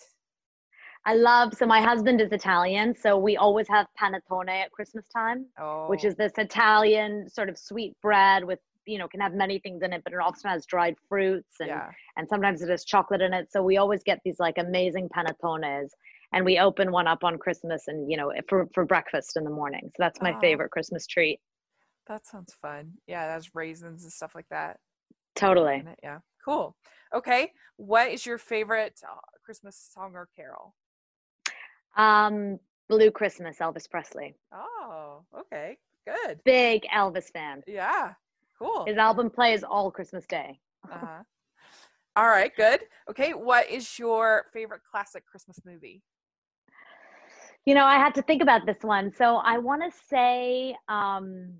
[1.06, 1.54] I love.
[1.54, 5.46] So my husband is Italian, so we always have panettone at Christmas time.
[5.60, 5.88] Oh.
[5.90, 6.24] which is oh.
[6.24, 10.02] this Italian sort of sweet bread with you know can have many things in it,
[10.04, 11.90] but it often has dried fruits and yeah.
[12.18, 13.52] and sometimes it has chocolate in it.
[13.52, 15.90] So we always get these like amazing panettones,
[16.34, 19.50] and we open one up on Christmas and you know for for breakfast in the
[19.50, 19.90] morning.
[19.96, 20.40] So that's my Oh.
[20.42, 21.40] favorite Christmas treat.
[22.08, 22.94] That sounds fun.
[23.08, 24.78] Yeah, that's raisins and stuff like that.
[25.36, 25.84] Totally.
[26.04, 26.76] Yeah, cool.
[27.14, 29.16] Okay, what is your favorite uh,
[29.46, 30.76] Christmas song or carol?
[31.96, 34.36] Um, Blue Christmas, Elvis Presley.
[34.54, 36.40] Oh, okay, good.
[36.44, 37.64] Big Elvis fan.
[37.68, 38.14] Yeah,
[38.60, 38.86] cool.
[38.86, 40.60] His album plays all Christmas Day.
[40.92, 41.24] Uh-huh.
[42.16, 42.82] All right, good.
[43.10, 46.04] Okay, what is your favorite classic Christmas movie?
[47.66, 49.12] You know, I had to think about this one.
[49.12, 51.54] So I want to say um,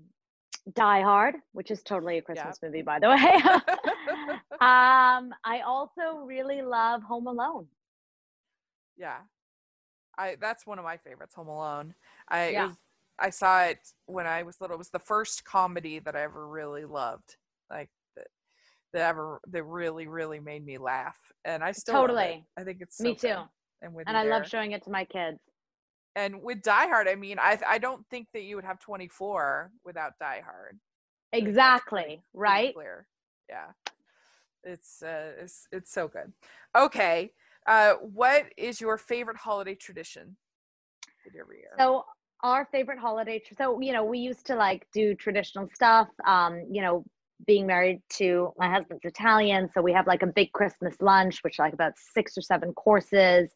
[0.74, 3.16] Die Hard, which is totally a Christmas movie, by the way.
[4.60, 7.66] um, I also really love Home Alone.
[8.96, 9.18] yeah,
[10.18, 11.34] I that's one of my favorites.
[11.34, 11.94] Home Alone.
[12.28, 12.66] I Yeah.
[12.66, 12.76] was,
[13.18, 14.74] I saw it when I was little.
[14.74, 17.36] It was the first comedy that I ever really loved.
[17.70, 18.26] Like that,
[18.92, 21.94] that ever that really really made me laugh, and I still.
[21.94, 22.44] Totally.
[22.58, 23.28] I think it's so Me too.
[23.28, 23.36] good.
[23.82, 25.38] And with And I love showing it to my kids.
[26.16, 29.72] And with Die Hard, I mean, I I don't think that you would have 24
[29.84, 30.78] without Die Hard.
[31.32, 32.02] I think that's Exactly.
[32.02, 32.74] pretty- pretty right?
[32.74, 33.06] Clear.
[33.48, 33.66] Yeah.
[34.62, 36.32] It's uh it's it's so good.
[36.76, 37.32] Okay.
[37.66, 40.36] Uh what is your favorite holiday tradition?
[41.38, 41.70] every year.
[41.78, 42.04] So
[42.42, 43.42] our favorite holiday.
[43.58, 46.08] So you know, we used to like do traditional stuff.
[46.24, 47.04] Um, you know,
[47.46, 51.58] being married to my husband's Italian, so we have like a big Christmas lunch, which
[51.58, 53.50] like about six or seven courses.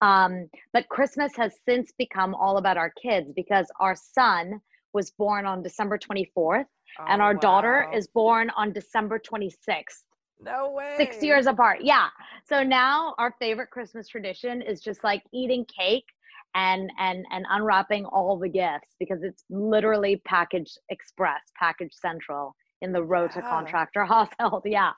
[0.00, 4.60] Um, but Christmas has since become all about our kids because our son
[4.92, 6.64] was born on December 24th,
[7.08, 10.02] and Oh, our daughter is born on December 26th.
[10.40, 10.94] no way.
[10.96, 11.78] six years apart.
[11.82, 12.08] Yeah.
[12.48, 16.06] So now our favorite Christmas tradition is just like eating cake
[16.56, 22.92] and and and unwrapping all the gifts because it's literally package express, package central in
[22.92, 24.62] the road to contractor household.
[24.64, 24.92] Yeah.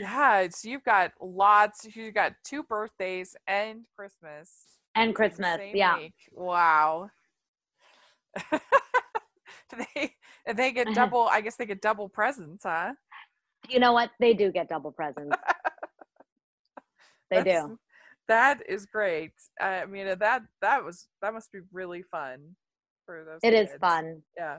[0.00, 1.86] Yeah, it's you've got lots.
[1.94, 4.50] You've got two birthdays and Christmas.
[4.94, 5.60] And Christmas.
[5.74, 5.98] Yeah.
[5.98, 6.14] week.
[6.32, 7.10] Wow.
[9.94, 10.12] They
[10.54, 12.92] they get double I guess they get double presents, huh?
[13.68, 14.10] You know what?
[14.20, 15.36] They do get double presents.
[17.30, 17.78] they That's- do.
[18.28, 19.32] That is great.
[19.60, 22.54] I mean uh, that that was that must be really fun
[23.04, 23.40] for those.
[23.42, 23.80] It is kids.
[23.80, 24.22] fun.
[24.36, 24.58] Yeah.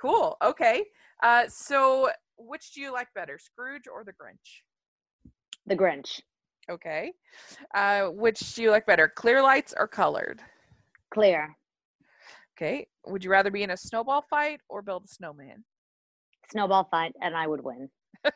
[0.00, 0.36] Cool.
[0.44, 0.84] Okay.
[1.22, 4.62] Uh so which do you like better, Scrooge or the Grinch?
[5.66, 6.20] The Grinch.
[6.70, 7.12] Okay.
[7.74, 10.40] Uh which do you like better, clear lights or colored?
[11.12, 11.56] Clear.
[12.56, 12.88] Okay.
[13.06, 15.64] Would you rather be in a snowball fight or build a snowman?
[16.50, 17.88] Snowball fight and I would win.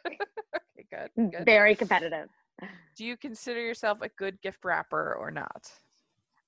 [0.75, 1.31] Okay, good.
[1.33, 1.45] Good.
[1.45, 2.29] Very competitive.
[2.97, 5.71] Do you consider yourself a good gift wrapper or not?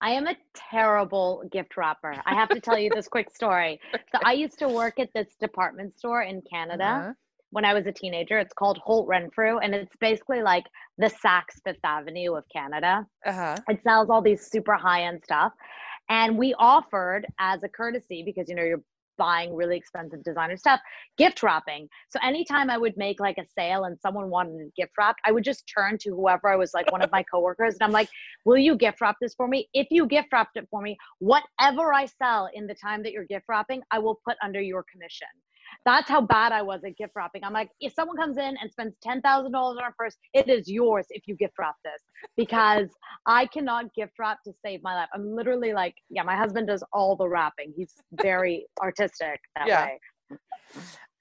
[0.05, 0.37] I am a
[0.71, 2.15] terrible gift wrapper.
[2.27, 3.81] I have to tell you this quick story.
[4.13, 7.13] So I used to work at this department store in Canada Uh-huh.
[7.53, 8.39] when I was a teenager.
[8.39, 10.67] It's called Holt Renfrew, and it's basically like
[10.99, 13.07] the Saks Fifth Avenue of Canada.
[13.25, 13.57] Uh-huh.
[13.67, 15.53] It sells all these super high end stuff.
[16.11, 18.83] And we offered as a courtesy, because you know, you're
[19.17, 20.81] buying really expensive designer stuff,
[21.19, 21.89] gift wrapping.
[22.11, 25.33] So anytime I would make like a sale and someone wanted it gift wrap, I
[25.33, 28.09] would just turn to whoever I was like one of my coworkers and I'm like,
[28.45, 29.69] Will you gift wrap this for me?
[29.73, 33.25] If you gift wrapped it for me, whatever I sell in the time that you're
[33.25, 35.29] gift wrapping, I will put under your commission.
[35.85, 37.45] That's how bad I was at gift wrapping.
[37.45, 40.49] I'm like, if someone comes in and spends ten thousand dollars on a purse, it
[40.49, 42.03] is yours if you gift wrap this
[42.37, 42.89] because
[43.27, 45.09] I cannot gift wrap to save my life.
[45.15, 47.73] I'm literally like, yeah, my husband does all the wrapping.
[47.77, 49.85] He's very artistic that Yeah.
[49.85, 50.01] way.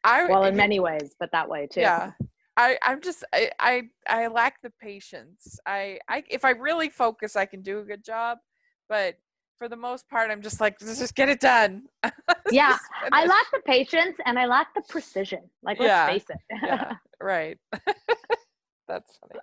[0.04, 1.82] I Well, in many ways, but that way too.
[1.82, 2.12] Yeah.
[2.56, 5.60] I, I'm just I, I I lack the patience.
[5.66, 8.38] I, I if I really focus I can do a good job,
[8.88, 9.16] but
[9.64, 11.84] for the most part I'm just like let's just get it done.
[12.52, 12.78] Yeah,
[13.14, 15.40] I lack the patience and I lack the precision.
[15.64, 16.08] Like, let's Yeah.
[16.08, 16.38] face it.
[16.62, 17.58] yeah, right.
[18.88, 19.40] That's funny.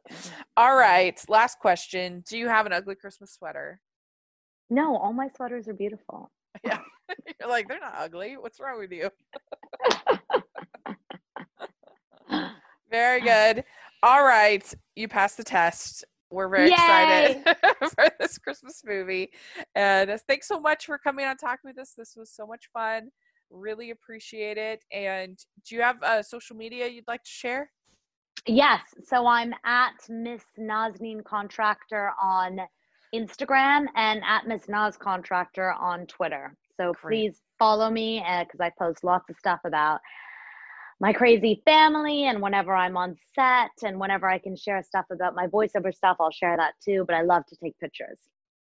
[0.57, 2.23] All right, last question.
[2.29, 3.81] Do you have an ugly Christmas sweater?
[4.69, 6.31] no, all my sweaters are beautiful.
[6.63, 6.79] Yeah.
[7.41, 8.37] You're like, they're not ugly.
[8.39, 9.11] What's wrong with you?
[12.91, 13.65] Very good.
[14.03, 14.63] All right,
[14.95, 16.05] you passed the test.
[16.31, 17.43] We're very excited
[17.95, 19.31] for this Christmas movie.
[19.75, 21.95] And uh, thanks so much for coming on talking with us.
[21.97, 23.11] This was so much fun.
[23.51, 24.85] Really appreciate it.
[24.93, 27.71] And do you have uh, social media you'd like to share?
[28.47, 28.81] Yes.
[29.05, 32.61] So I'm at Miss Nazneen Contractor on
[33.15, 36.55] Instagram and at Miss Naz Contractor on Twitter.
[36.77, 37.33] So Great.
[37.33, 40.01] please follow me because I post lots of stuff about
[41.01, 45.35] my crazy family and whenever I'm on set and whenever I can share stuff about
[45.35, 47.05] my voiceover stuff, I'll share that too.
[47.07, 48.19] But I love to take pictures.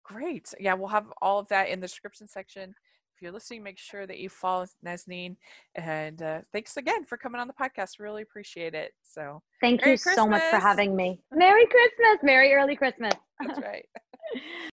[0.03, 0.53] Great.
[0.59, 2.75] Yeah, we'll have all of that in the description section.
[3.15, 5.37] If you're listening, make sure that you follow Nazneen.
[5.75, 7.99] And uh, thanks again for coming on the podcast.
[7.99, 8.91] Really appreciate it.
[9.01, 11.21] So Thank Merry you so much for having me.
[11.31, 12.17] Merry Christmas.
[12.21, 13.13] Merry early Christmas.
[13.39, 13.85] that's right.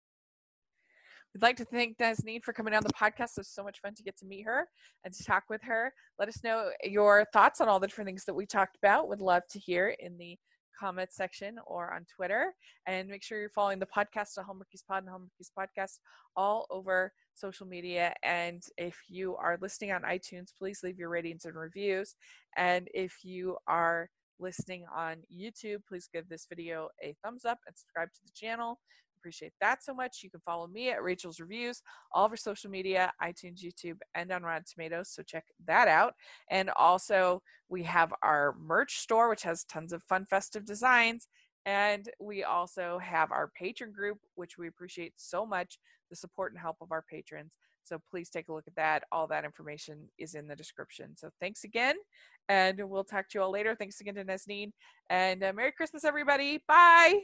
[1.35, 3.33] We'd like to thank Nazneen for coming on the podcast.
[3.33, 4.69] It was so much fun to get to meet her
[5.05, 5.93] and to talk with her.
[6.19, 9.09] Let us know your thoughts on all the different things that we talked about.
[9.09, 10.37] Would love to hear in the
[10.79, 12.53] comment section or on Twitter.
[12.87, 16.01] And make sure you're following the podcast, the Home Pod and Home Podcast,
[16.37, 18.13] all over social media.
[18.23, 22.15] And if you are listening on iTunes, please leave your ratings and reviews.
[22.59, 27.77] And if you are listening on YouTube, please give this video a thumbs up and
[27.77, 28.79] subscribe to the channel.
[29.23, 30.21] Appreciate that so much.
[30.23, 31.81] You can follow me at Rachel's Reviews,
[32.13, 35.11] all of our social media, iTunes, YouTube, and on Rotten Tomatoes.
[35.11, 36.15] So check that out.
[36.51, 41.29] And also, we have our merch store, which has tons of fun, festive designs.
[41.67, 45.79] And we also have our Patreon group, which we appreciate so much
[46.11, 47.59] the support and help of our patrons.
[47.85, 49.05] So please take a look at that.
[49.13, 51.17] All that information is in the description.
[51.17, 51.97] So thanks again,
[52.49, 53.75] and we'll talk to you all later.
[53.75, 54.73] Thanks again to Nazneen,
[55.11, 56.63] and uh, Merry Christmas, everybody.
[56.69, 57.23] Bye.